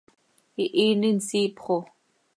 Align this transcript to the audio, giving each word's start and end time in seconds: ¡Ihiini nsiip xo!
¡Ihiini 0.63 1.09
nsiip 1.17 1.55
xo! 1.63 1.77